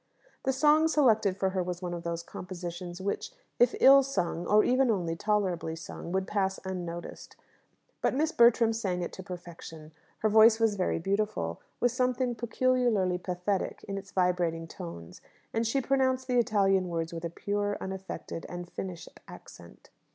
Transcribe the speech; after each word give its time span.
The 0.45 0.51
song 0.51 0.87
selected 0.87 1.37
for 1.37 1.51
her 1.51 1.61
was 1.61 1.79
one 1.83 1.93
of 1.93 2.01
those 2.01 2.23
compositions 2.23 2.99
which, 3.01 3.29
if 3.59 3.75
ill 3.79 4.01
sung, 4.01 4.47
or 4.47 4.63
even 4.63 4.89
only 4.89 5.15
tolerably 5.15 5.75
sung, 5.75 6.11
would 6.11 6.25
pass 6.25 6.59
unnoticed. 6.65 7.35
But 8.01 8.15
Miss 8.15 8.31
Bertram 8.31 8.73
sang 8.73 9.03
it 9.03 9.13
to 9.13 9.21
perfection. 9.21 9.91
Her 10.23 10.27
voice 10.29 10.59
was 10.59 10.73
very 10.73 10.97
beautiful, 10.97 11.61
with 11.79 11.91
something 11.91 12.33
peculiarly 12.33 13.19
pathetic 13.19 13.83
in 13.87 13.95
its 13.95 14.11
vibrating 14.11 14.67
tones, 14.67 15.21
and 15.53 15.67
she 15.67 15.81
pronounced 15.81 16.25
the 16.25 16.39
Italian 16.39 16.87
words 16.89 17.13
with 17.13 17.23
a 17.23 17.29
pure, 17.29 17.77
unaffected, 17.79 18.47
and 18.49 18.71
finished 18.71 19.07
accent. 19.27 19.91